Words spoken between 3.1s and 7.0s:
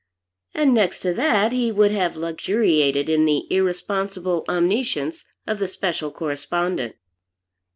the irresponsible omniscience of the Special Correspondent.